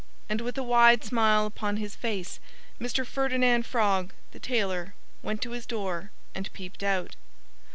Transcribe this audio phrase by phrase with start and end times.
[0.27, 2.39] And with a wide smile upon his face
[2.79, 3.05] Mr.
[3.05, 7.15] Ferdinand Frog, the tailor, went to his door and peeped out.